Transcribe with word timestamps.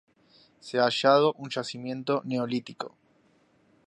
Se 0.61 0.79
ha 0.79 0.85
hallado 0.85 1.33
un 1.37 1.51
yacimiento 1.51 2.23
neolítico. 2.25 2.97